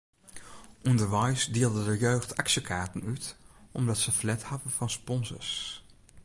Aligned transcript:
Underweis 0.83 1.47
dielde 1.51 1.83
de 1.85 1.97
jeugd 1.97 2.37
aksjekaarten 2.39 3.01
út 3.11 3.25
omdat 3.77 3.97
se 4.01 4.11
ferlet 4.15 4.41
hawwe 4.49 4.69
fan 4.77 4.89
sponsors. 4.97 5.51